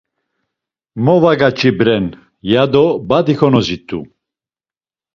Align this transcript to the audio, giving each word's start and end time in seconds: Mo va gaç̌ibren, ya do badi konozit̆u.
Mo 1.03 1.15
va 1.23 1.33
gaç̌ibren, 1.41 2.05
ya 2.51 2.63
do 2.71 2.85
badi 3.09 3.33
konozit̆u. 3.39 3.99